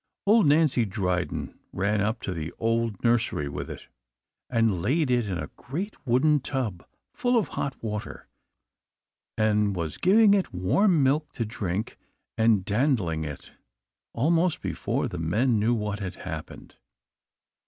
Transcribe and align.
Old 0.25 0.47
Nancy 0.47 0.83
Dryden 0.83 1.59
ran 1.71 2.01
up 2.01 2.21
to 2.21 2.33
the 2.33 2.51
old 2.57 3.03
nursery 3.03 3.47
with 3.47 3.69
it, 3.69 3.87
and 4.49 4.81
laid 4.81 5.11
it 5.11 5.27
in 5.27 5.37
a 5.37 5.51
great 5.57 5.95
wooden 6.07 6.39
tub 6.39 6.83
full 7.13 7.37
of 7.37 7.49
hot 7.49 7.75
water, 7.83 8.27
and 9.37 9.75
was 9.75 9.99
giving 9.99 10.33
it 10.33 10.51
warm 10.55 11.03
milk 11.03 11.31
to 11.33 11.45
drink, 11.45 11.99
and 12.35 12.65
dandling 12.65 13.23
it, 13.23 13.51
almost 14.11 14.59
before 14.63 15.07
the 15.07 15.19
men 15.19 15.59
knew 15.59 15.75
what 15.75 15.99
had 15.99 16.15
happened. 16.15 16.77